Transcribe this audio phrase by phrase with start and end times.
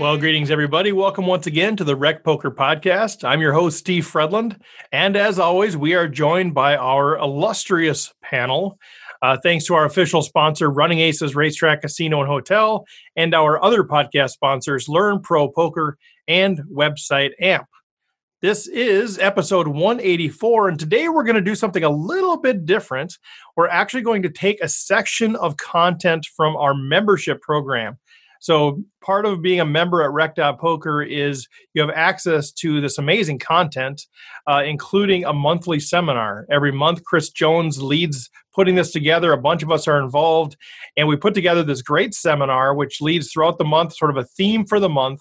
[0.00, 0.92] Well, greetings, everybody.
[0.92, 3.22] Welcome once again to the Rec Poker Podcast.
[3.22, 4.58] I'm your host, Steve Fredlund.
[4.92, 8.78] And as always, we are joined by our illustrious panel.
[9.20, 13.84] Uh, thanks to our official sponsor, Running Aces Racetrack Casino and Hotel, and our other
[13.84, 17.66] podcast sponsors, Learn Pro Poker and website AMP.
[18.40, 23.18] This is episode 184, and today we're going to do something a little bit different.
[23.54, 27.98] We're actually going to take a section of content from our membership program.
[28.40, 32.96] So part of being a member at Rec Poker is you have access to this
[32.96, 34.02] amazing content,
[34.46, 36.46] uh, including a monthly seminar.
[36.50, 39.32] Every month, Chris Jones leads putting this together.
[39.32, 40.56] A bunch of us are involved,
[40.96, 44.24] and we put together this great seminar, which leads throughout the month, sort of a
[44.24, 45.20] theme for the month.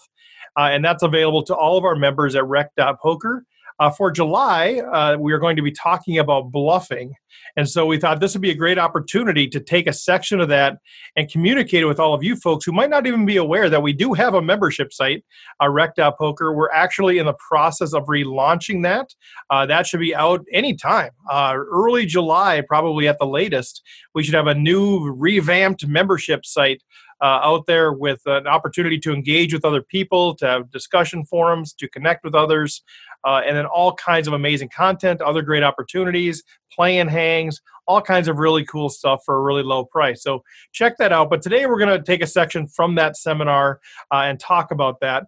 [0.58, 3.46] Uh, and that's available to all of our members at Rec Poker.
[3.80, 7.14] Uh, for July, uh, we are going to be talking about bluffing.
[7.56, 10.50] And so we thought this would be a great opportunity to take a section of
[10.50, 10.78] that
[11.16, 13.82] and communicate it with all of you folks who might not even be aware that
[13.82, 15.24] we do have a membership site,
[15.62, 16.54] uh, Rec.Poker.
[16.54, 19.14] We're actually in the process of relaunching that.
[19.50, 21.12] Uh, that should be out anytime.
[21.30, 23.82] Uh, early July, probably at the latest,
[24.14, 26.84] we should have a new revamped membership site
[27.22, 31.74] uh, out there with an opportunity to engage with other people, to have discussion forums,
[31.74, 32.84] to connect with others,
[33.26, 38.02] uh, and then all kinds of amazing content, other great opportunities, play and hangs, all
[38.02, 40.24] kinds of really cool stuff for a really low price.
[40.24, 41.30] So check that out.
[41.30, 43.80] But today we're going to take a section from that seminar
[44.14, 45.24] uh, and talk about that.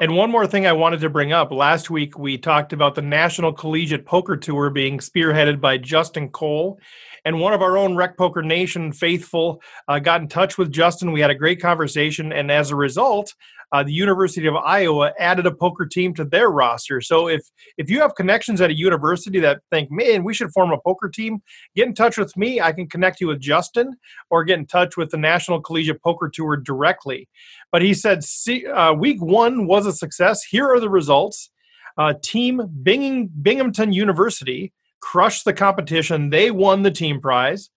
[0.00, 1.50] And one more thing I wanted to bring up.
[1.50, 6.78] Last week, we talked about the National Collegiate Poker Tour being spearheaded by Justin Cole.
[7.24, 11.12] And one of our own Rec Poker Nation faithful uh, got in touch with Justin.
[11.12, 12.32] We had a great conversation.
[12.32, 13.34] And as a result,
[13.72, 17.00] uh, the University of Iowa added a poker team to their roster.
[17.00, 17.42] So if
[17.76, 21.08] if you have connections at a university that think, man, we should form a poker
[21.08, 21.42] team,
[21.76, 22.60] get in touch with me.
[22.60, 23.96] I can connect you with Justin,
[24.30, 27.28] or get in touch with the National Collegiate Poker Tour directly.
[27.70, 28.24] But he said,
[28.72, 30.42] uh, week one was a success.
[30.42, 31.50] Here are the results.
[31.98, 36.30] Uh, team Bing- Binghamton University crushed the competition.
[36.30, 37.70] They won the team prize.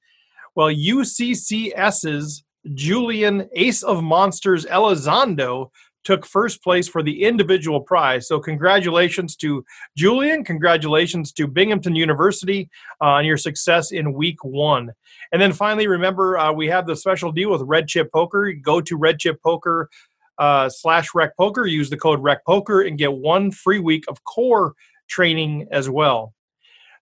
[0.55, 5.69] Well, UCCS's Julian Ace of Monsters Elizondo
[6.03, 8.27] took first place for the individual prize.
[8.27, 9.63] So, congratulations to
[9.95, 10.43] Julian.
[10.43, 12.69] Congratulations to Binghamton University
[13.01, 14.91] uh, on your success in week one.
[15.31, 18.51] And then finally, remember, uh, we have the special deal with Red Chip Poker.
[18.53, 19.89] Go to Red Chip Poker
[20.37, 24.23] uh, slash Rec Poker, use the code Rec Poker, and get one free week of
[24.23, 24.73] core
[25.07, 26.33] training as well.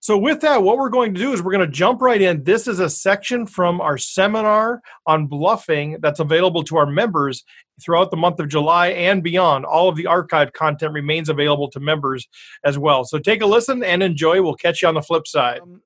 [0.02, 2.42] So, with that, what we're going to do is we're going to jump right in.
[2.42, 7.44] This is a section from our seminar on bluffing that's available to our members
[7.82, 9.66] throughout the month of July and beyond.
[9.66, 12.26] All of the archived content remains available to members
[12.64, 13.04] as well.
[13.04, 14.40] So, take a listen and enjoy.
[14.40, 15.60] We'll catch you on the flip side.
[15.60, 15.82] Um,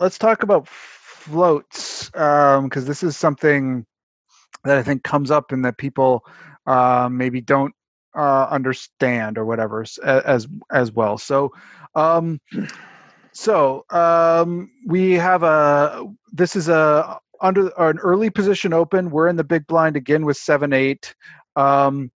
[0.00, 3.86] let's talk about floats because um, this is something
[4.64, 6.24] that I think comes up and that people
[6.66, 7.74] uh, maybe don't
[8.16, 11.16] uh, understand or whatever as as well.
[11.16, 11.52] So.
[11.94, 12.40] Um,
[13.32, 16.06] so um, we have a.
[16.32, 19.10] This is a under an early position open.
[19.10, 21.14] We're in the big blind again with seven eight.
[21.56, 22.10] Um,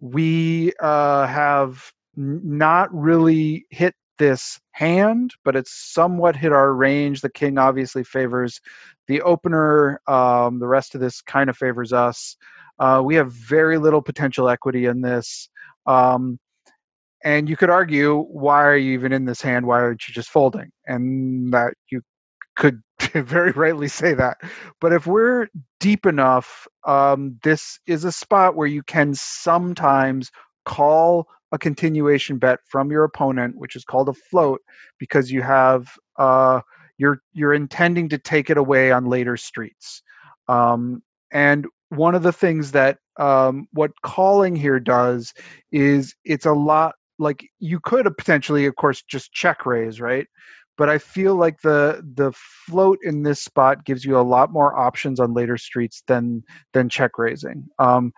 [0.00, 7.20] we uh, have not really hit this hand, but it's somewhat hit our range.
[7.20, 8.60] The king obviously favors
[9.08, 10.00] the opener.
[10.06, 12.36] Um, the rest of this kind of favors us.
[12.78, 15.48] Uh, we have very little potential equity in this.
[15.86, 16.38] Um,
[17.24, 19.66] and you could argue, why are you even in this hand?
[19.66, 20.70] Why aren't you just folding?
[20.86, 22.02] And that you
[22.56, 22.82] could
[23.14, 24.38] very rightly say that.
[24.80, 25.48] But if we're
[25.80, 30.30] deep enough, um, this is a spot where you can sometimes
[30.64, 34.60] call a continuation bet from your opponent, which is called a float,
[34.98, 36.60] because you have uh,
[36.98, 40.02] you're you're intending to take it away on later streets.
[40.48, 45.34] Um, and one of the things that um, what calling here does
[45.70, 50.26] is it's a lot like you could potentially of course just check raise right?
[50.78, 52.32] But i feel like the the
[52.66, 56.88] float in this spot gives you a lot more options on later streets than than
[56.88, 57.66] check raising.
[57.78, 58.12] Um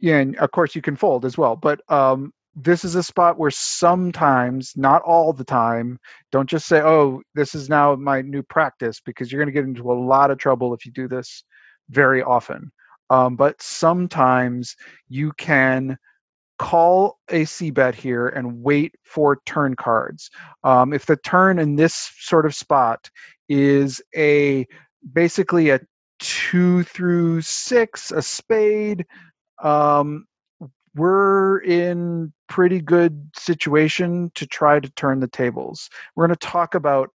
[0.00, 3.38] yeah and of course you can fold as well but um this is a spot
[3.38, 5.98] where sometimes not all the time
[6.30, 9.68] don't just say oh this is now my new practice because you're going to get
[9.68, 11.44] into a lot of trouble if you do this
[11.90, 12.70] very often.
[13.10, 14.74] Um, but sometimes
[15.08, 15.96] you can
[16.58, 20.30] call a c bet here and wait for turn cards.
[20.62, 23.10] Um, if the turn in this sort of spot
[23.48, 24.66] is a
[25.12, 25.80] basically a
[26.20, 29.04] two through six, a spade,
[29.62, 30.26] um,
[30.94, 35.90] we're in pretty good situation to try to turn the tables.
[36.14, 37.10] We're going to talk about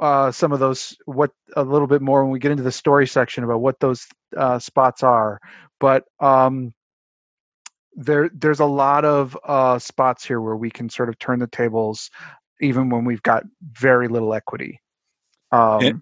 [0.00, 3.06] uh, some of those what a little bit more when we get into the story
[3.06, 4.06] section about what those
[4.36, 5.38] uh, spots are.
[5.78, 6.72] But um,
[7.94, 11.46] there there's a lot of uh, spots here where we can sort of turn the
[11.46, 12.10] tables,
[12.60, 14.80] even when we've got very little equity.
[15.50, 15.96] Um, It-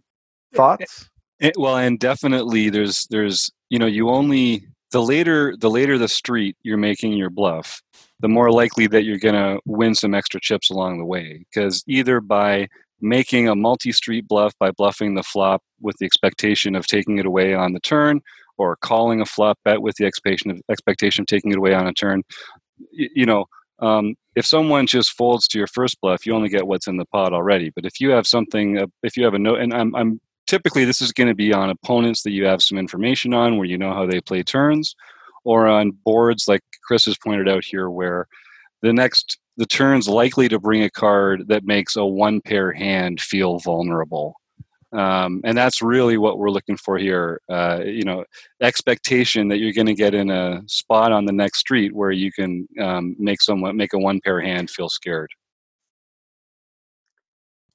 [0.54, 1.08] thoughts?
[1.40, 6.08] It, well, and definitely there's there's you know you only the later the later the
[6.08, 7.80] street you're making your bluff,
[8.20, 11.44] the more likely that you're going to win some extra chips along the way.
[11.50, 12.68] Because either by
[13.00, 17.54] making a multi-street bluff by bluffing the flop with the expectation of taking it away
[17.54, 18.20] on the turn,
[18.60, 21.86] or calling a flop bet with the expectation of expectation of taking it away on
[21.86, 22.22] a turn,
[22.78, 23.46] y- you know.
[23.80, 27.06] Um, if someone just folds to your first bluff, you only get what's in the
[27.06, 27.70] pot already.
[27.74, 30.20] But if you have something, uh, if you have a note, and I'm, I'm
[30.50, 33.66] typically this is going to be on opponents that you have some information on where
[33.66, 34.96] you know how they play turns
[35.44, 38.26] or on boards like chris has pointed out here where
[38.82, 43.20] the next the turn's likely to bring a card that makes a one pair hand
[43.20, 44.39] feel vulnerable
[44.92, 48.24] um, and that's really what we're looking for here uh, you know
[48.60, 52.32] expectation that you're going to get in a spot on the next street where you
[52.32, 55.30] can um, make someone make a one pair hand feel scared.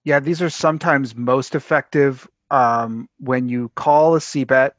[0.04, 4.76] Yeah, these are sometimes most effective um, when you call a C bet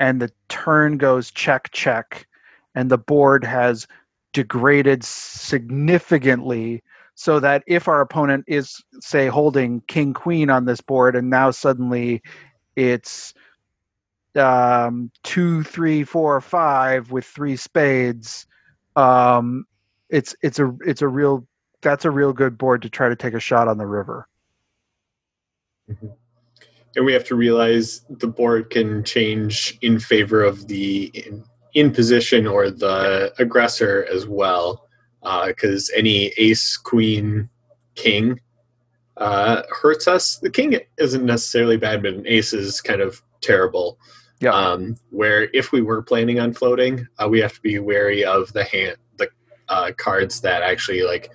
[0.00, 2.26] and the turn goes check, check,
[2.74, 3.86] and the board has
[4.32, 6.82] degraded significantly
[7.20, 11.50] so that if our opponent is, say, holding king, queen on this board, and now
[11.50, 12.22] suddenly
[12.76, 13.34] it's
[14.36, 18.46] um, two, three, four, five with three spades,
[18.96, 19.66] um,
[20.08, 21.46] it's it's a it's a real
[21.82, 24.26] that's a real good board to try to take a shot on the river.
[25.88, 31.44] and we have to realize the board can change in favor of the in,
[31.74, 34.86] in position or the aggressor as well
[35.22, 37.48] because any ace queen
[37.94, 38.40] king
[39.16, 40.38] uh, hurts us.
[40.38, 43.98] The king isn't necessarily bad but an ace is kind of terrible.
[44.42, 44.54] Yeah.
[44.54, 48.50] um, where if we were planning on floating uh, we have to be wary of
[48.54, 49.28] the hand the
[49.68, 51.30] uh, cards that actually like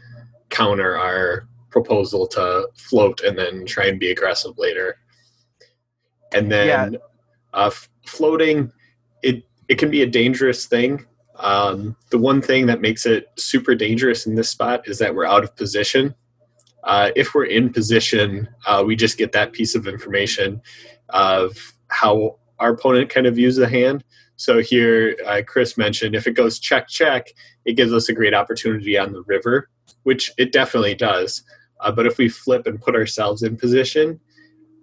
[0.50, 4.98] counter our proposal to float and then try and be aggressive later.
[6.34, 6.98] And then
[7.54, 8.72] uh, f- floating
[9.22, 11.06] it it can be a dangerous thing
[11.38, 15.26] um, the one thing that makes it super dangerous in this spot is that we're
[15.26, 16.16] out of position.
[16.84, 20.62] Uh, if we're in position uh, we just get that piece of information
[21.10, 24.04] of how our opponent kind of views the hand.
[24.36, 27.28] So here uh, chris mentioned if it goes check check
[27.66, 29.70] it gives us a great opportunity on the river
[30.04, 31.44] which it definitely does.
[31.80, 34.20] Uh, but if we flip and put ourselves in position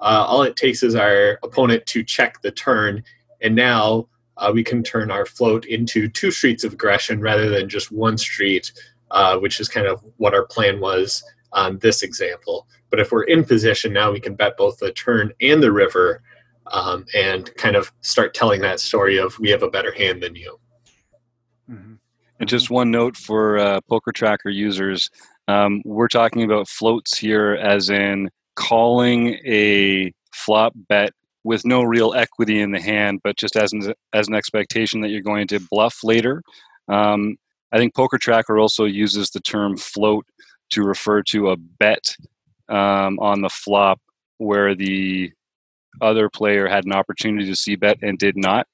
[0.02, 3.04] uh, all it takes is our opponent to check the turn,
[3.40, 7.68] and now uh, we can turn our float into two streets of aggression rather than
[7.68, 8.72] just one street,
[9.10, 12.66] uh, which is kind of what our plan was on this example.
[12.90, 16.22] But if we're in position now, we can bet both the turn and the river,
[16.68, 20.34] um, and kind of start telling that story of we have a better hand than
[20.34, 20.58] you.
[21.70, 21.98] Mhm.
[22.40, 25.10] And just one note for uh, Poker Tracker users:
[25.48, 31.12] um, we're talking about floats here, as in calling a flop bet
[31.44, 35.08] with no real equity in the hand, but just as an, as an expectation that
[35.10, 36.42] you're going to bluff later.
[36.88, 37.36] Um,
[37.72, 40.26] I think Poker Tracker also uses the term float
[40.70, 42.16] to refer to a bet
[42.68, 44.00] um, on the flop
[44.38, 45.32] where the
[46.00, 48.66] other player had an opportunity to see bet and did not.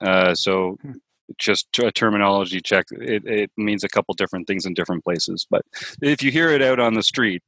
[0.00, 0.92] Uh, so Hmm.
[1.38, 2.86] just a terminology check.
[2.90, 5.46] It, it means a couple different things in different places.
[5.50, 5.62] But
[6.00, 7.42] if you hear it out on the street,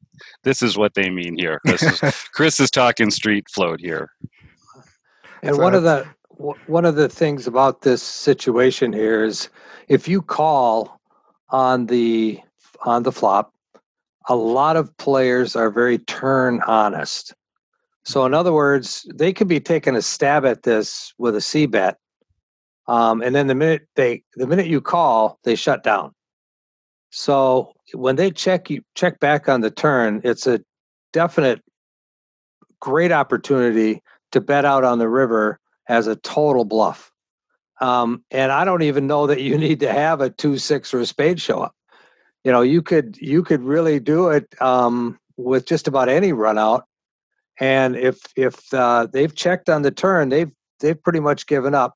[0.44, 1.60] this is what they mean here.
[1.66, 2.00] Chris is,
[2.34, 4.10] Chris is talking street float here.
[5.42, 6.06] And So one of the
[6.66, 9.48] one of the things about this situation here is
[9.88, 11.00] if you call
[11.50, 12.40] on the
[12.84, 13.52] on the flop,
[14.28, 17.34] a lot of players are very turn honest.
[18.04, 21.66] So in other words, they could be taking a stab at this with a C
[21.66, 21.98] bet,
[22.86, 26.14] um, and then the minute they the minute you call, they shut down.
[27.10, 30.60] So when they check you check back on the turn, it's a
[31.12, 31.62] definite
[32.80, 35.58] great opportunity to bet out on the river
[35.88, 37.10] as a total bluff.
[37.80, 41.00] Um, and I don't even know that you need to have a two six or
[41.00, 41.74] a spade show up.
[42.44, 46.58] You know, you could you could really do it um, with just about any run
[46.58, 46.86] out.
[47.58, 51.94] And if if uh, they've checked on the turn, they've they've pretty much given up,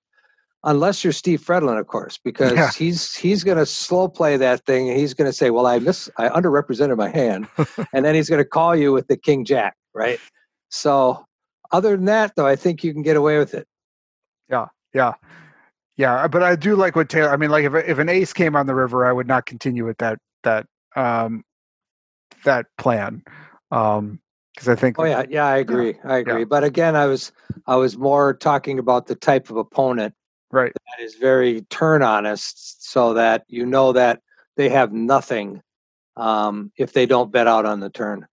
[0.65, 2.71] unless you're Steve Fredlund, of course, because Yeah.
[2.73, 5.79] he's he's going to slow play that thing, and he's going to say, "Well, I
[5.79, 7.49] miss I underrepresented my hand,"
[7.95, 10.19] and then he's going to call you with the king jack, right?
[10.69, 11.25] So
[11.73, 13.67] other than that, though, I think you can get away with it.
[14.49, 15.15] Yeah, yeah,
[15.97, 16.29] yeah.
[16.29, 17.31] but I do like what Taylor.
[17.31, 19.85] I mean, like if if an ace came on the river, I would not continue
[19.85, 20.67] with that that
[20.97, 21.45] um
[22.45, 23.23] that plan
[23.71, 24.21] um
[24.55, 25.99] because I think Oh yeah, yeah, I agree.
[26.05, 26.45] I agree.
[26.45, 27.33] But again, I was
[27.67, 30.15] I was more talking about the type of opponent
[30.53, 30.73] Right.
[30.73, 34.21] that is very turn honest, so that you know that
[34.57, 35.61] they have nothing
[36.17, 38.27] um, if they don't bet out on the turn.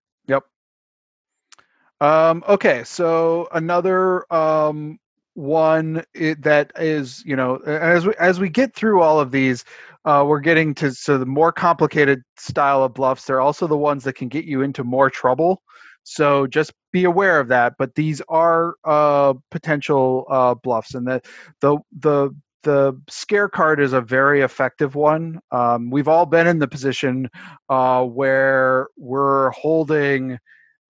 [2.01, 4.99] Um, okay, so another um,
[5.35, 9.63] one i that is, you know, as we as we get through all of these,
[10.05, 13.25] uh, we're getting to so the more complicated style of bluffs.
[13.25, 15.61] They're also the ones that can get you into more trouble.
[16.03, 17.75] So just be aware of that.
[17.77, 21.21] But these are uh, potential uh, bluffs, and the
[21.61, 25.39] the the the scare card is a very effective one.
[25.51, 27.29] Um, we've all been in the position
[27.69, 30.39] uh, where we're holding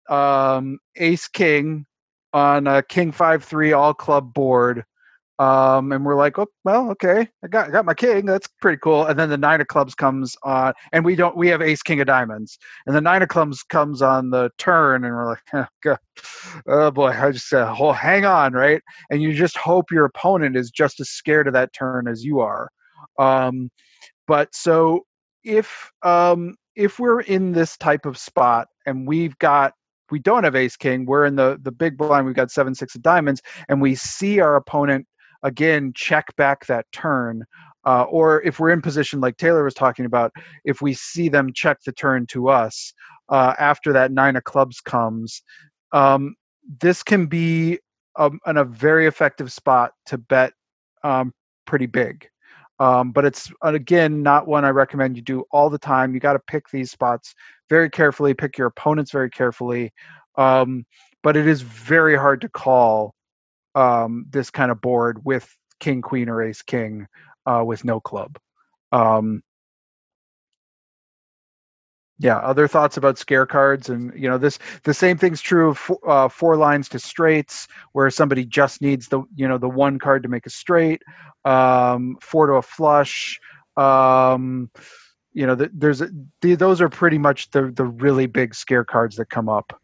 [0.10, 1.86] um, ace king
[2.34, 4.84] on a king five three all club board
[5.38, 8.80] um, and we're like oh well okay i got I got my king that's pretty
[8.82, 11.82] cool and then the nine of clubs comes on and we don't we have ace
[11.82, 15.42] king of diamonds and the nine of clubs comes on the turn and we're like
[15.54, 16.00] oh, God.
[16.68, 20.56] oh boy i just said oh, hang on right and you just hope your opponent
[20.56, 22.70] is just as scared of that turn as you are
[23.20, 23.70] um,
[24.28, 25.06] but so
[25.44, 29.74] if um, if we're in this type of spot and we've got
[30.12, 32.96] we don't have ace king we're in the the big blind we've got seven six
[32.96, 35.06] of diamonds and we see our opponent
[35.44, 37.44] again check back that turn
[37.86, 40.32] uh, or if we're in position like taylor was talking about
[40.64, 42.94] if we see them check the turn to us
[43.30, 45.42] uh, after that nine of clubs comes
[45.92, 46.36] um,
[46.82, 47.80] this can be
[48.18, 50.54] um, an, a very effective spot to bet
[51.04, 51.34] um,
[51.66, 52.28] pretty big
[52.80, 56.14] um, but it's uh, again not one I recommend you do all the time.
[56.14, 57.34] You got to pick these spots
[57.70, 59.94] very carefully, pick your opponents very carefully.
[60.38, 60.86] Um,
[61.24, 63.16] but it is very hard to call
[63.74, 67.08] um, this kind of board with king, queen, or ace, king
[67.46, 68.38] uh, with no club.
[68.92, 69.42] Um,
[72.20, 72.38] yeah.
[72.38, 74.60] Other thoughts about scare cards, and you know this.
[74.84, 79.08] The same thing's true of four, uh, four lines to straights, where somebody just needs
[79.08, 81.02] the you know the one card to make a straight.
[81.44, 83.40] Um, four to a flush.
[83.78, 84.70] Um,
[85.34, 86.02] you know, the, there's
[86.42, 89.80] the, those are pretty much the the really big scare cards that come up.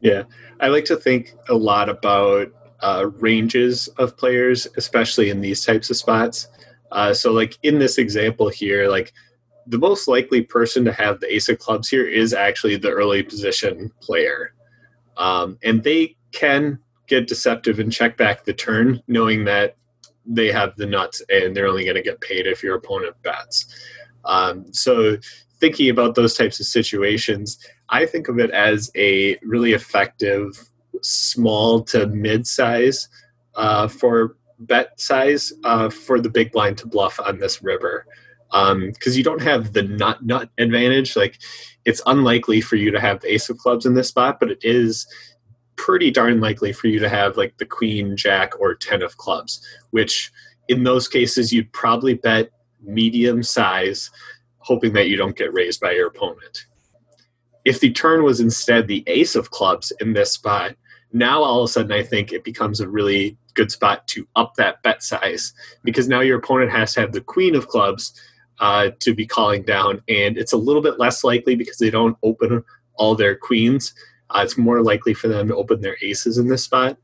[0.00, 0.24] Yeah,
[0.60, 2.48] I like to think a lot about
[2.80, 6.48] uh, ranges of players, especially in these types of spots.
[6.92, 9.12] Uh, so, like in this example here, like
[9.66, 13.22] the most likely person to have the ace of clubs here is actually the early
[13.22, 14.54] position player,
[15.16, 19.76] um, and they can get deceptive and check back the turn, knowing that
[20.26, 23.66] they have the nuts and they're only going to get paid if your opponent bets.
[24.24, 25.16] Um, so,
[25.60, 27.58] thinking about those types of situations,
[27.90, 30.68] I think of it as a really effective
[31.02, 33.08] small to mid size
[33.54, 38.06] uh, for bet size uh, for the big blind to bluff on this river
[38.54, 41.16] because um, you don't have the nut nut advantage.
[41.16, 41.40] Like
[41.84, 44.60] it's unlikely for you to have the ace of clubs in this spot, but it
[44.62, 45.08] is
[45.74, 49.60] pretty darn likely for you to have like the queen, jack, or ten of clubs,
[49.90, 50.30] which
[50.68, 54.10] in those cases you'd probably bet medium size,
[54.58, 56.66] hoping that you don't get raised by your opponent.
[57.64, 60.76] If the turn was instead the ace of clubs in this spot,
[61.12, 64.54] now all of a sudden I think it becomes a really good spot to up
[64.54, 68.20] that bet size because now your opponent has to have the queen of clubs
[68.60, 72.16] uh, to be calling down, and it's a little bit less likely because they don't
[72.22, 73.94] open all their queens.
[74.30, 76.96] Uh, it's more likely for them to open their aces in this spot.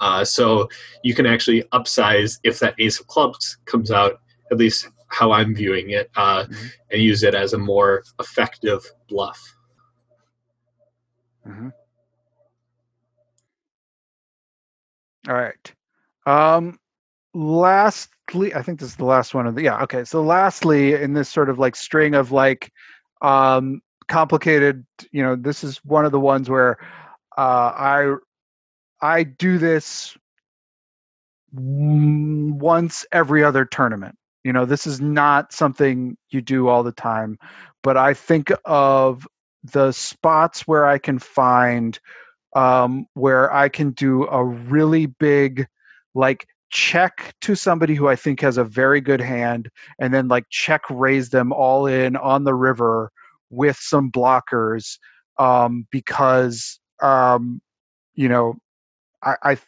[0.00, 0.68] Uh, so
[1.02, 4.20] you can actually upsize if that ace of clubs comes out,
[4.50, 6.66] at least how I'm viewing it, uh, mm-hmm.
[6.90, 9.56] and use it as a more effective bluff.
[11.46, 11.68] Mm-hmm.
[15.28, 15.72] All right.
[16.26, 16.78] Um,
[17.36, 19.82] lastly, I think this is the last one of the yeah.
[19.82, 22.72] Okay, so lastly, in this sort of like string of like
[23.20, 26.78] um, complicated, you know, this is one of the ones where
[27.36, 28.14] uh, I
[29.02, 30.16] I do this
[31.52, 34.16] once every other tournament.
[34.42, 37.38] You know, this is not something you do all the time,
[37.82, 39.26] but I think of
[39.62, 41.98] the spots where I can find
[42.54, 45.66] um, where I can do a really big,
[46.14, 49.68] like check to somebody who I think has a very good hand,
[49.98, 53.10] and then like check raise them all in on the river
[53.50, 54.98] with some blockers,
[55.38, 57.60] um, because um,
[58.14, 58.54] you know,
[59.22, 59.58] I, I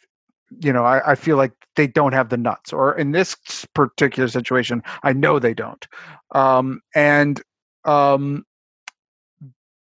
[0.61, 3.35] you know, I, I feel like they don't have the nuts, or in this
[3.73, 5.85] particular situation, I know they don't,
[6.33, 7.41] um, and
[7.85, 8.45] um,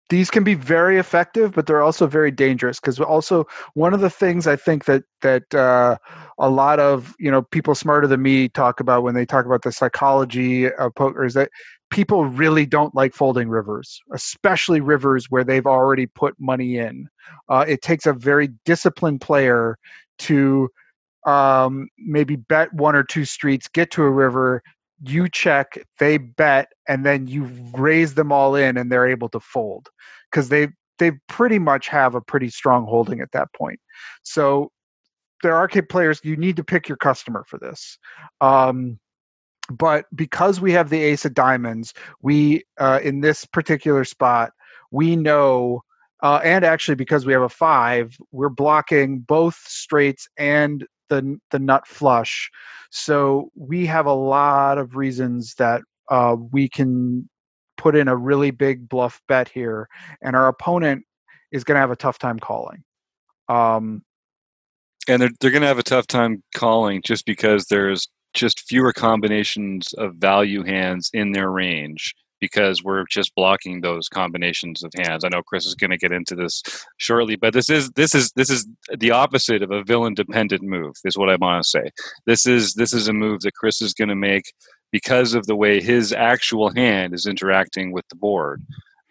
[0.08, 4.10] these can be very effective, but they're also very dangerous because also one of the
[4.10, 5.96] things I think that that uh,
[6.38, 9.62] a lot of you know people smarter than me talk about when they talk about
[9.62, 11.50] the psychology of poker is that
[11.90, 17.08] people really don't like folding rivers, especially rivers where they've already put money in.
[17.48, 19.78] Uh, it takes a very disciplined player
[20.18, 20.68] to
[21.26, 24.62] um, maybe bet one or two streets, get to a river,
[25.04, 29.40] you check, they bet, and then you raise them all in, and they're able to
[29.40, 29.88] fold
[30.30, 33.78] because they they pretty much have a pretty strong holding at that point.
[34.22, 34.70] So
[35.42, 37.98] there are players you need to pick your customer for this.
[38.40, 38.98] Um,
[39.70, 44.52] but because we have the ace of diamonds, we uh, in this particular spot
[44.90, 45.82] we know
[46.22, 51.58] uh, and actually because we have a five we're blocking both straights and the the
[51.58, 52.50] nut flush.
[52.90, 57.28] So we have a lot of reasons that uh, we can
[57.76, 59.88] put in a really big bluff bet here
[60.22, 61.04] and our opponent
[61.52, 62.82] is going to have a tough time calling.
[63.48, 64.02] Um,
[65.08, 68.92] and they're, they're going to have a tough time calling just because there's just fewer
[68.92, 75.24] combinations of value hands in their range because we're just blocking those combinations of hands.
[75.24, 76.62] I know Chris is going to get into this
[76.98, 78.66] shortly, but this is this is this is
[78.98, 80.94] the opposite of a villain dependent move.
[81.04, 81.90] Is what I want to say.
[82.26, 84.52] This is this is a move that Chris is going to make
[84.92, 88.62] because of the way his actual hand is interacting with the board.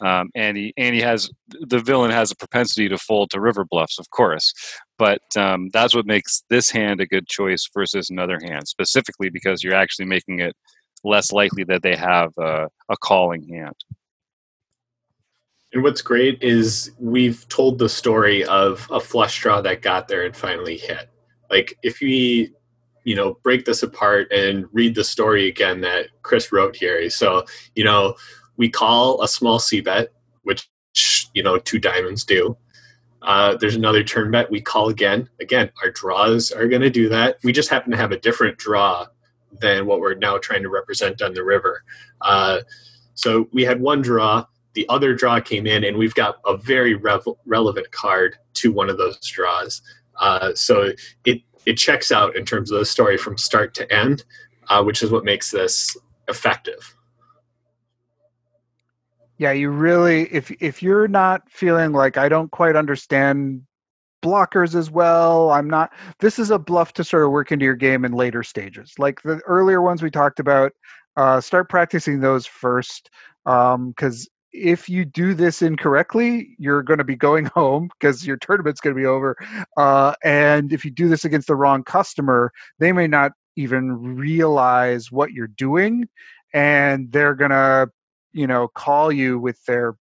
[0.02, 1.30] Um, and he and he has
[1.62, 4.54] the villain has a propensity to fold to river bluffs, of course,
[4.98, 9.64] but um, that's what makes this hand a good choice versus another hand, specifically because
[9.64, 10.54] you're actually making it
[11.06, 13.76] less likely that they have a, a calling hand.
[15.74, 20.24] And what's great is we've told the story of a flush draw that got there
[20.24, 21.10] and finally hit.
[21.50, 22.54] Like if we,
[23.04, 27.10] you know, break this apart and read the story again that Chris wrote here.
[27.10, 27.46] So,
[27.76, 28.16] you know,
[28.58, 30.68] we call a small C bet, which
[31.34, 32.58] you know two diamonds do.
[33.22, 34.52] Uh, there's another turn bet.
[34.52, 35.28] We call again.
[35.42, 37.38] Again, our draws are going to do that.
[37.44, 39.08] We just happen to have a different draw
[39.62, 41.84] than what we're now trying to represent on the river.
[42.22, 42.60] Uh,
[43.14, 46.96] so we had one draw, the other draw came in, and we've got a very
[47.46, 49.82] relevant card to one of those draws.
[50.20, 50.92] Uh, so
[51.26, 54.24] it it checks out in terms of the story from start to end,
[54.70, 56.96] uh, which is what makes this effective.
[59.38, 63.65] Yeah, you really if if you're not feeling like I don't quite understand
[64.26, 65.52] blockers as well.
[65.52, 65.94] I'm not.
[66.20, 68.94] This is a bluff to sort of work into your game in later stages.
[68.98, 70.72] Like the earlier ones we talked about,
[71.16, 73.10] uh, start practicing those first
[73.46, 73.94] because um,
[74.52, 78.96] if you do this incorrectly, you're going to be going home because your tournament's going
[78.96, 79.38] to be over.
[79.78, 85.12] Uh, and if you do this against the wrong customer, they may not even realize
[85.12, 86.08] what you're doing,
[86.54, 87.90] and they're going to,
[88.34, 89.96] you know, call you with their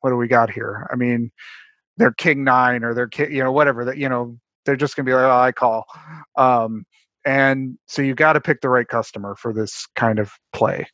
[0.00, 0.86] what do we got here?
[0.92, 1.30] I mean,
[1.96, 5.06] their king nine or their king, you know, whatever that, you know, they're just going
[5.06, 5.84] to be like, oh, I call.
[6.36, 6.84] Um,
[7.24, 10.86] and so you got to pick the right customer for this kind of play.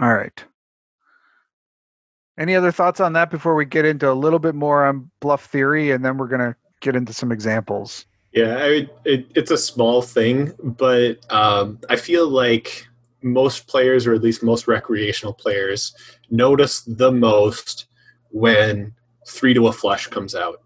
[0.00, 0.44] All right.
[2.38, 5.44] Any other thoughts on that before we get into a little bit more on bluff
[5.46, 8.06] theory, and then we're going to get into some examples.
[8.32, 12.88] Yeah, I, it, it's a small thing, but um, I feel like
[13.22, 15.94] most players, or at least most recreational players,
[16.28, 17.86] notice the most
[18.34, 18.92] when
[19.28, 20.60] three to a flush comes out,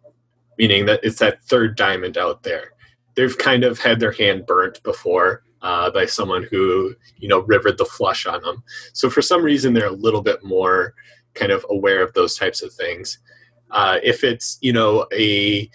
[0.57, 2.73] meaning that it's that third diamond out there.
[3.15, 7.77] They've kind of had their hand burnt before uh, by someone who you know rivered
[7.77, 8.65] the flush on them.
[8.95, 10.95] So for some reason, they're a little bit more
[11.35, 13.19] kind of aware of those types of things.
[13.71, 15.71] Uh, if it's you know a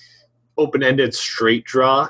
[0.58, 2.08] open-ended straight draw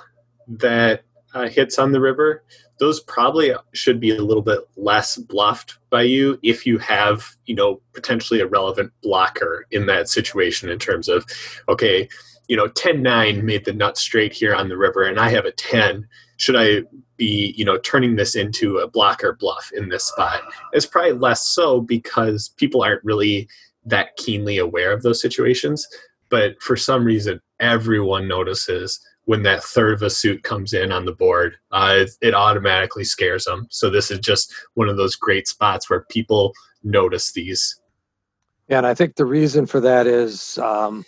[0.48, 2.44] that uh, hits on the river,
[2.80, 7.56] those probably should be a little bit less bluffed by you if you have you
[7.56, 11.26] know potentially a relevant blocker in that situation in terms of
[11.70, 12.08] okay
[12.48, 15.52] you know 10-9 made the nut straight here on the river and i have a
[15.52, 16.82] 10 should i
[17.18, 20.42] be you know turning this into a blocker bluff in this spot?
[20.74, 23.48] It's probably less so because people aren't really
[23.86, 25.88] that keenly aware of those situations
[26.30, 31.06] but for some reason everyone notices when that third of a suit comes in on
[31.06, 33.68] the board, uh, it, it, automatically scares them.
[33.70, 37.80] So this is just one of those great spots where people notice these.
[38.68, 41.06] Yeah, and I think the reason for that is um,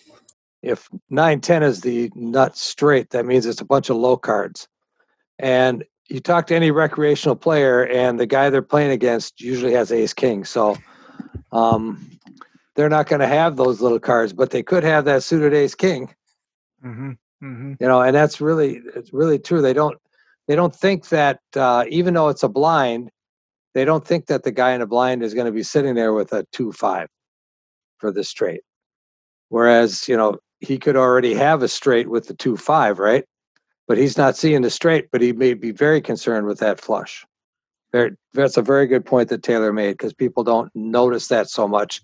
[0.62, 4.67] if nine ten is the nut straight, that means it's a bunch of low cards,
[5.39, 9.91] and you talk to any recreational player, and the guy they're playing against usually has
[9.91, 10.45] ace king.
[10.45, 10.78] So.
[11.51, 12.12] Um,
[12.75, 15.75] they're not going to have those little cards, but they could have that suited ace
[15.75, 16.13] king.
[16.86, 17.12] Mm-hmm.
[17.43, 17.74] Mm-hmm.
[17.80, 19.62] You know, and that's really it's really true.
[19.62, 19.98] They don't
[20.48, 23.10] they don't think that uh, even though it's a blind,
[23.74, 26.13] they don't think that the guy in a blind is going to be sitting there
[26.13, 27.08] with a two five
[27.98, 28.62] for the straight.
[29.50, 33.26] Whereas you know he could already have a straight with the two five, right?
[33.88, 35.10] But he's not seeing the straight.
[35.12, 37.26] But he may be very concerned with that flush.
[38.34, 42.02] that's a very good point that Taylor made because people don't notice that so much.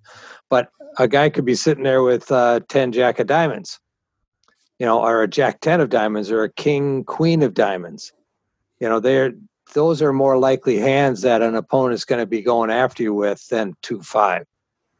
[0.49, 3.79] But a guy could be sitting there with uh, ten jack of diamonds
[4.81, 8.13] you know, are a Jack ten of diamonds or a King Queen of diamonds.
[8.79, 9.31] You know, they're
[9.75, 13.47] those are more likely hands that an opponent's going to be going after you with
[13.49, 14.47] than two five.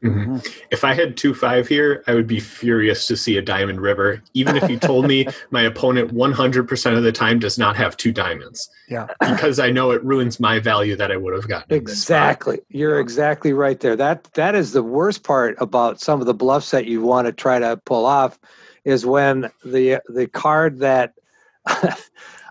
[0.04, 0.38] Mm-hmm.
[0.70, 4.22] If I had two five here, I would be furious to see a diamond river.
[4.36, 8.12] Even if you told me my opponent 100% of the time does not have two
[8.12, 8.70] diamonds.
[8.88, 9.08] Yeah.
[9.20, 11.76] Because I know it ruins my value that I would have gotten.
[11.76, 12.60] Exactly.
[12.70, 13.96] You're exactly right there.
[13.96, 17.32] That that is the worst part about some of the bluffs that you want to
[17.32, 18.38] try to pull off
[18.86, 21.14] is when the the card that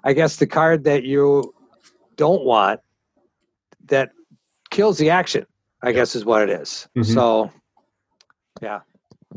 [0.04, 1.54] I guess the card that you
[2.16, 2.80] don't want
[3.86, 4.10] that
[4.70, 5.46] kills the action
[5.82, 6.88] I guess is what it is.
[6.96, 7.12] Mm-hmm.
[7.12, 7.50] So,
[8.62, 8.80] yeah.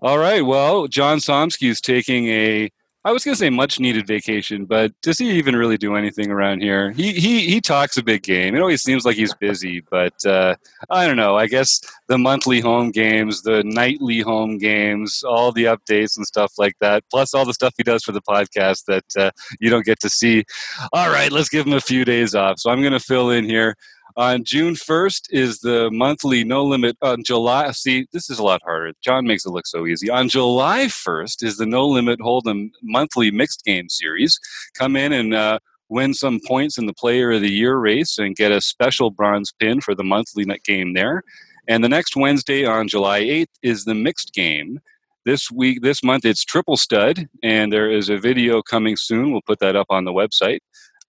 [0.02, 0.42] All right.
[0.42, 2.72] Well, John Somsky is taking a
[3.06, 6.32] I was going to say much needed vacation, but does he even really do anything
[6.32, 6.92] around here?
[6.92, 8.56] He he he talks a big game.
[8.56, 10.56] It always seems like he's busy, but uh,
[10.90, 11.36] I don't know.
[11.36, 16.54] I guess the monthly home games, the nightly home games, all the updates and stuff
[16.58, 19.86] like that, plus all the stuff he does for the podcast that uh, you don't
[19.86, 20.46] get to see.
[20.94, 22.60] All right, let's give him a few days off.
[22.60, 23.76] So I'm going to fill in here.
[24.16, 26.96] On June 1st is the monthly No Limit.
[27.02, 28.94] On July, see, this is a lot harder.
[29.02, 30.10] John makes it look so easy.
[30.10, 34.40] On July 1st is the No Limit Hold'em monthly mixed game series.
[34.78, 35.58] Come in and uh,
[35.90, 39.52] win some points in the Player of the Year race and get a special bronze
[39.60, 41.24] pin for the monthly game there.
[41.68, 44.80] And the next Wednesday on July 8th is the mixed game.
[45.26, 49.32] This week, this month, it's triple stud, and there is a video coming soon.
[49.32, 50.60] We'll put that up on the website.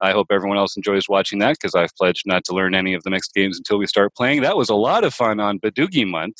[0.04, 3.02] I hope everyone else enjoys watching that because I've pledged not to learn any of
[3.04, 4.42] the next games until we start playing.
[4.42, 6.36] That was a lot of fun on Badugi month.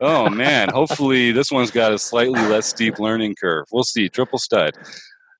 [0.00, 3.66] Oh man, hopefully this one's got a slightly less steep learning curve.
[3.72, 4.08] We'll see.
[4.08, 4.74] Triple stud.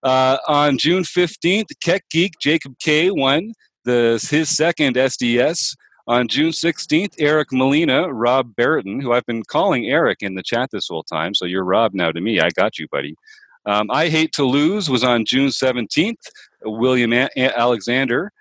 [0.04, 5.76] Uh, on June 15th, Keck Geek Jacob K won the, his second SDS.
[6.06, 10.68] On June 16th, Eric Molina, Rob Brereton, who I've been calling Eric in the chat
[10.70, 12.40] this whole time, so you're Rob now to me.
[12.40, 13.16] I got you, buddy.
[13.66, 16.16] Um, I Hate to Lose was on June 17th.
[16.62, 18.33] William A- Alexander.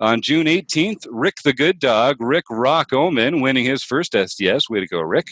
[0.00, 4.68] On June 18th, Rick the Good Dog, Rick Rock Omen, winning his first SDS.
[4.68, 5.28] Way to go, Rick.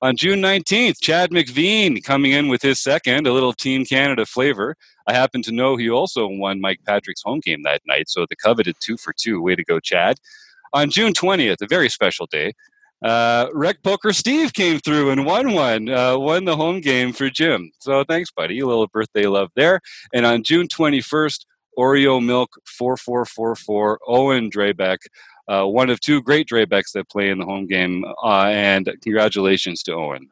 [0.00, 4.76] On June 19th, Chad McVean coming in with his second, a little Team Canada flavor.
[5.08, 8.36] I happen to know he also won Mike Patrick's home game that night, so the
[8.36, 9.42] coveted two for two.
[9.42, 10.18] Way to go, Chad.
[10.72, 12.52] On June 20th, a very special day,
[13.02, 17.28] uh, Rec Poker Steve came through and won one, uh, won the home game for
[17.28, 17.70] Jim.
[17.80, 18.60] So thanks, buddy.
[18.60, 19.80] A little birthday love there.
[20.14, 21.44] And on June 21st,
[21.78, 24.98] Oreo Milk 4444, Owen Drebeck,
[25.48, 28.04] uh, one of two great Drebecks that play in the home game.
[28.22, 30.28] Uh, and congratulations to Owen.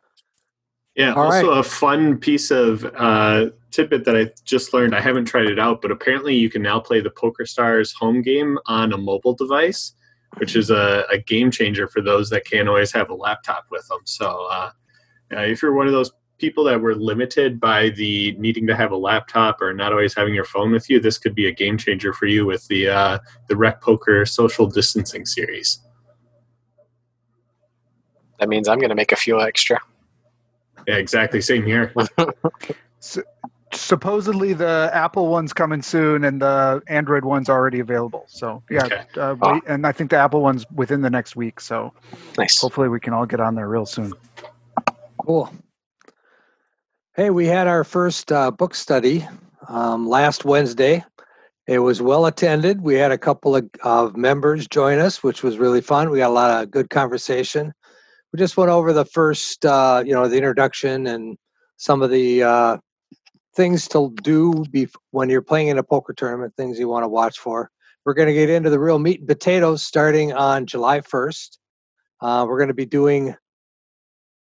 [0.96, 1.58] Yeah, All also right.
[1.58, 4.94] a fun piece of uh, tidbit that I just learned.
[4.94, 8.22] I haven't tried it out, but apparently you can now play the Poker Stars home
[8.22, 9.94] game on a mobile device
[10.36, 13.86] which is a, a, game changer for those that can't always have a laptop with
[13.88, 14.00] them.
[14.04, 14.70] So, uh,
[15.30, 18.96] if you're one of those people that were limited by the needing to have a
[18.96, 22.12] laptop or not always having your phone with you, this could be a game changer
[22.12, 25.80] for you with the uh, the Rec Poker social distancing series.
[28.38, 29.78] That means I'm going to make a few extra.
[30.88, 31.42] Yeah, exactly.
[31.42, 31.92] Same here.
[33.00, 33.22] so,
[33.72, 38.24] supposedly the Apple one's coming soon, and the Android one's already available.
[38.28, 39.04] So yeah, okay.
[39.16, 39.60] uh, ah.
[39.66, 41.60] and I think the Apple one's within the next week.
[41.60, 41.92] So
[42.38, 42.60] nice.
[42.60, 44.12] Hopefully, we can all get on there real soon.
[45.18, 45.52] Cool.
[47.14, 49.26] Hey, we had our first uh, book study
[49.68, 51.04] um, last Wednesday.
[51.66, 52.80] It was well attended.
[52.80, 56.10] We had a couple of, of members join us, which was really fun.
[56.10, 57.72] We got a lot of good conversation.
[58.32, 61.36] We just went over the first, uh, you know, the introduction and
[61.76, 62.76] some of the uh,
[63.54, 67.08] things to do bef- when you're playing in a poker tournament, things you want to
[67.08, 67.70] watch for.
[68.04, 71.58] We're going to get into the real meat and potatoes starting on July 1st.
[72.20, 73.34] Uh, we're going to be doing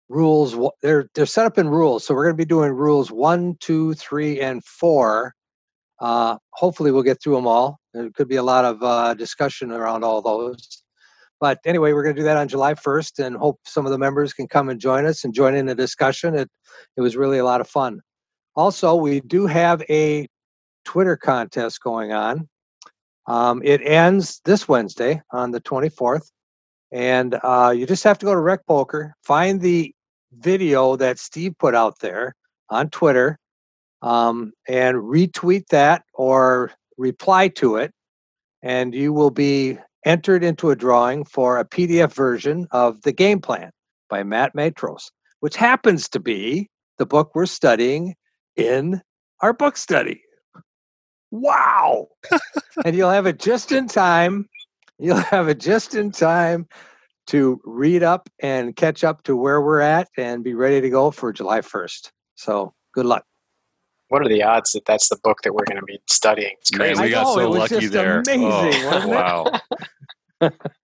[0.10, 0.56] rules.
[0.82, 3.93] They're they're set up in rules, so we're going to be doing rules one, two,
[3.93, 5.34] three, and four.
[6.00, 7.80] Uh, hopefully, we'll get through them all.
[7.93, 10.84] There could be a lot of uh, discussion around all those.
[11.39, 13.98] But anyway, we're going to do that on July 1st, and hope some of the
[14.00, 16.36] members can come and join us and join in the discussion.
[16.36, 16.50] It
[16.96, 18.02] it was really a lot of fun.
[18.58, 20.28] Also, we do have a
[20.84, 22.50] Twitter contest going on.
[23.28, 26.32] Um, it ends this Wednesday on the 24th.
[26.91, 29.93] And uh, you just have to go to Rec Poker, find the
[30.39, 32.34] video that Steve put out there
[32.70, 33.38] on Twitter,
[34.02, 37.93] um, and retweet that or reply to it.
[38.63, 43.39] And you will be entered into a drawing for a PDF version of The Game
[43.39, 43.70] Plan
[44.10, 48.15] by Matt Matros, which happens to be the book we're studying
[48.58, 49.02] in
[49.41, 50.22] our book study.
[51.32, 52.08] Wow.
[52.86, 54.48] and you'll have it just in time.
[55.00, 56.67] You'll have it just in time
[57.28, 61.12] to read up and catch up to where we're at and be ready to go
[61.12, 62.10] for July 1st.
[62.36, 63.24] So good luck.
[64.10, 66.56] What are the odds that that's the book that we're going to be studying?
[66.62, 67.02] It's Man, crazy.
[67.02, 68.17] we I got know, so it was lucky just there.
[68.26, 69.15] Oh, amazing, Oh, wasn't it?
[69.15, 69.52] wow.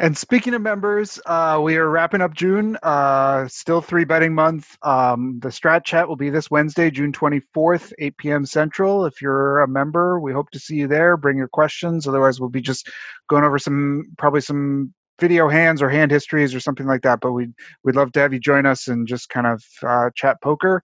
[0.00, 2.78] And speaking of members, uh, we are wrapping up June.
[2.82, 4.78] Uh, still three betting month.
[4.80, 8.46] Um, the Strat Chat will be this Wednesday, June 24th, 8 p.m.
[8.46, 9.04] Central.
[9.04, 11.18] If you're a member, we hope to see you there.
[11.18, 12.08] Bring your questions.
[12.08, 12.88] Otherwise, we'll be just
[13.28, 17.20] going over some probably some video hands or hand histories or something like that.
[17.20, 17.52] But we'd
[17.84, 20.82] we'd love to have you join us and just kind of uh, chat poker.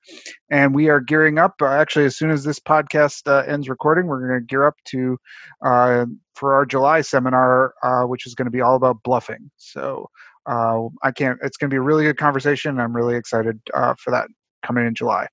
[0.51, 1.55] And we are gearing up.
[1.61, 4.77] Uh, actually, as soon as this podcast uh, ends recording, we're going to gear up
[4.87, 5.19] to
[5.65, 9.51] uh, for our July seminar, uh, which is going to be all about bluffing.
[9.57, 10.09] So
[10.47, 11.39] uh, I can't.
[11.43, 12.79] It's going to be a really good conversation.
[12.79, 14.29] I'm really excited for that
[14.63, 15.29] coming in July.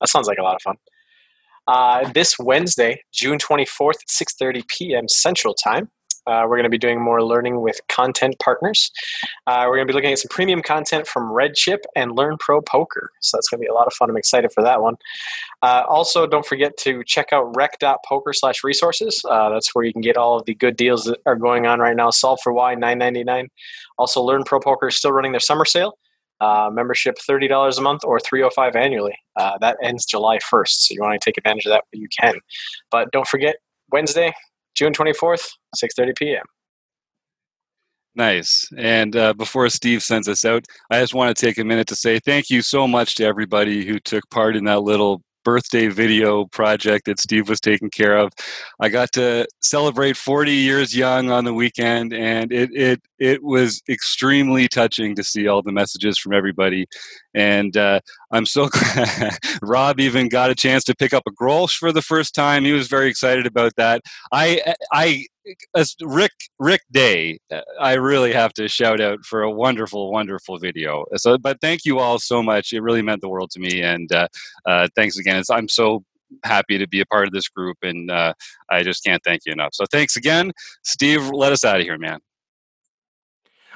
[0.00, 0.76] That sounds like a lot of fun.
[1.66, 5.08] Uh, this Wednesday, June 24th at 6.30 p.m.
[5.08, 5.90] Central Time,
[6.26, 8.90] uh, we're going to be doing more learning with content partners.
[9.46, 12.60] Uh, we're going to be looking at some premium content from Redchip and Learn Pro
[12.62, 13.10] Poker.
[13.20, 14.10] So that's going to be a lot of fun.
[14.10, 14.96] I'm excited for that one.
[15.62, 19.22] Uh, also, don't forget to check out rec.poker slash resources.
[19.28, 21.78] Uh, that's where you can get all of the good deals that are going on
[21.78, 22.10] right now.
[22.10, 23.48] Solve for Why, $9.99.
[23.98, 25.98] Also, Learn Pro Poker is still running their summer sale.
[26.40, 29.16] Uh, membership $30 a month or 305 annually.
[29.36, 30.68] Uh, that ends July 1st.
[30.68, 32.34] So you want to take advantage of that, you can.
[32.90, 33.56] But don't forget,
[33.92, 34.34] Wednesday,
[34.74, 36.44] June 24th, 6.30 p.m.
[38.16, 38.68] Nice.
[38.76, 41.96] And uh, before Steve sends us out, I just want to take a minute to
[41.96, 46.46] say thank you so much to everybody who took part in that little birthday video
[46.46, 48.32] project that Steve was taking care of.
[48.80, 53.82] I got to celebrate 40 years young on the weekend, and it it it was
[53.88, 56.86] extremely touching to see all the messages from everybody.
[57.34, 58.00] And uh,
[58.32, 62.02] I'm so glad Rob even got a chance to pick up a Grolsch for the
[62.02, 62.64] first time.
[62.64, 64.02] He was very excited about that.
[64.32, 65.26] I I
[66.02, 71.04] Rick Rick Day, uh, I really have to shout out for a wonderful, wonderful video.
[71.16, 72.72] So, but thank you all so much.
[72.72, 74.28] It really meant the world to me, and uh,
[74.66, 75.36] uh, thanks again.
[75.36, 76.04] It's, I'm so
[76.44, 78.34] happy to be a part of this group, and uh,
[78.70, 79.74] I just can't thank you enough.
[79.74, 80.52] So, thanks again,
[80.82, 81.28] Steve.
[81.28, 82.20] Let us out of here, man.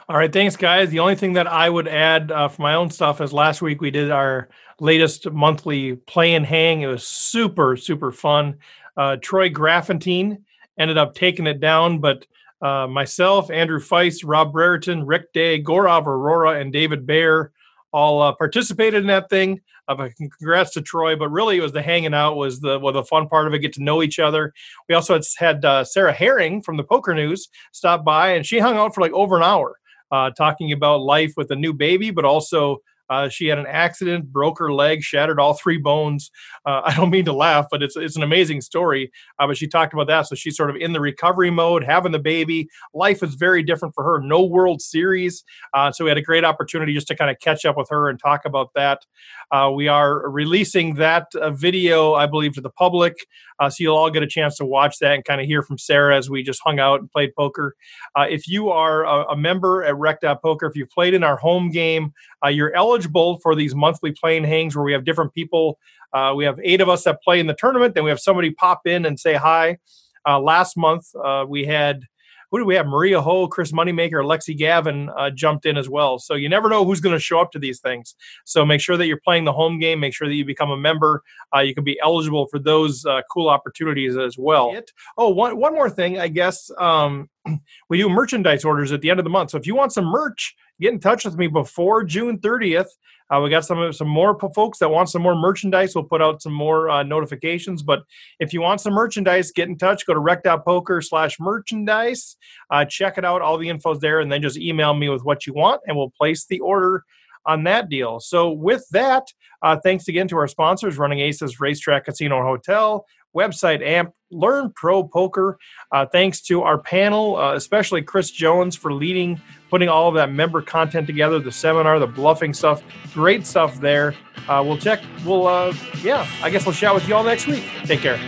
[0.08, 0.88] All right, thanks, guys.
[0.88, 3.82] The only thing that I would add uh, for my own stuff is last week
[3.82, 4.48] we did our
[4.80, 6.80] latest monthly play and hang.
[6.80, 8.56] It was super, super fun.
[8.96, 10.46] Uh, Troy Graffentine
[10.78, 12.26] ended up taking it down, but
[12.60, 17.52] uh, myself, Andrew Feist, Rob Brereton, Rick Day, Gorov Aurora, and David Bayer
[17.92, 19.60] all uh, participated in that thing.
[19.86, 23.04] Uh, congrats to Troy, but really it was the hanging out was the well, the
[23.04, 23.60] fun part of it.
[23.60, 24.52] Get to know each other.
[24.88, 28.58] We also had, had uh, Sarah Herring from the Poker News stop by, and she
[28.58, 29.76] hung out for like over an hour
[30.10, 34.32] uh, talking about life with a new baby, but also uh, she had an accident,
[34.32, 36.30] broke her leg, shattered all three bones.
[36.66, 39.10] Uh, I don't mean to laugh, but it's it's an amazing story.
[39.38, 42.12] Uh, but she talked about that, so she's sort of in the recovery mode, having
[42.12, 42.68] the baby.
[42.94, 44.20] Life is very different for her.
[44.20, 45.44] No World Series,
[45.74, 48.08] uh, so we had a great opportunity just to kind of catch up with her
[48.08, 49.04] and talk about that.
[49.50, 53.14] Uh, we are releasing that uh, video, I believe, to the public,
[53.60, 56.16] so you'll all get a chance to watch that and kind of hear from Sarah
[56.16, 57.74] as we just hung out and played poker.
[58.16, 61.70] if you are a, a member at Rec Poker, if you've played in our home
[61.70, 62.12] game,
[62.48, 65.78] you're eligible for these monthly playing hangs where we have different people.
[66.12, 67.94] Uh, we have eight of us that play in the tournament.
[67.94, 69.78] Then we have somebody pop in and say hi.
[70.26, 72.02] Uh, last month uh, we had
[72.50, 72.86] who did we have?
[72.86, 76.18] Maria Ho, Chris Moneymaker, Lexy Gavin uh, jumped in as well.
[76.18, 78.14] So you never know who's going to show up to these things.
[78.44, 80.00] So make sure that you're playing the home game.
[80.00, 81.22] Make sure that you become a member.
[81.54, 84.70] Uh, you can be eligible for those uh, cool opportunities as well.
[85.16, 86.70] Oh, one one more thing, I guess.
[86.78, 87.28] Um,
[87.88, 89.50] we do merchandise orders at the end of the month.
[89.50, 92.88] So if you want some merch, get in touch with me before June 30th.
[93.30, 95.94] Uh, we got some some more folks that want some more merchandise.
[95.94, 97.82] We'll put out some more uh, notifications.
[97.82, 98.04] But
[98.40, 100.06] if you want some merchandise, get in touch.
[100.06, 102.36] Go to rec.poker slash merchandise.
[102.70, 103.42] Uh, check it out.
[103.42, 104.20] All the info's there.
[104.20, 107.04] And then just email me with what you want, and we'll place the order
[107.44, 108.20] on that deal.
[108.20, 109.26] So with that,
[109.62, 115.04] uh, thanks again to our sponsors, Running Aces Racetrack Casino Hotel, website AMP, Learn Pro
[115.04, 115.58] Poker.
[115.90, 120.30] Uh, thanks to our panel, uh, especially Chris Jones for leading, putting all of that
[120.30, 122.82] member content together, the seminar, the bluffing stuff.
[123.12, 124.14] Great stuff there.
[124.48, 125.00] Uh, we'll check.
[125.24, 127.64] We'll, uh, yeah, I guess we'll chat with you all next week.
[127.84, 128.18] Take care.